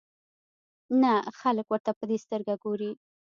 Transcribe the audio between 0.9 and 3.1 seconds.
نه خلک ورته په دې سترګه ګوري.